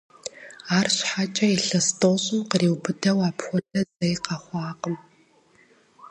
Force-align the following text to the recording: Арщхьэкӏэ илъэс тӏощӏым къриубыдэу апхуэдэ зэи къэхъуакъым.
Арщхьэкӏэ 0.77 1.47
илъэс 1.55 1.87
тӏощӏым 1.99 2.41
къриубыдэу 2.49 3.19
апхуэдэ 3.29 3.81
зэи 3.95 4.15
къэхъуакъым. 4.25 4.95